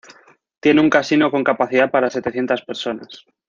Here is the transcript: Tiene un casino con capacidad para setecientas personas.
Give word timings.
Tiene 0.59 0.81
un 0.81 0.89
casino 0.89 1.29
con 1.29 1.43
capacidad 1.43 1.91
para 1.91 2.09
setecientas 2.09 2.63
personas. 2.63 3.23